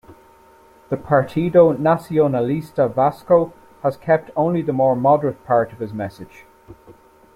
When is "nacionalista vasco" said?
1.77-3.53